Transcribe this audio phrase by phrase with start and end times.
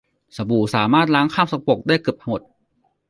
[0.35, 2.41] สบู่สามารถล้างคราบสกปรกได้เกือบหมด